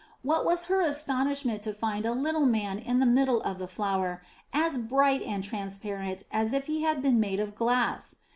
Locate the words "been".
7.03-7.19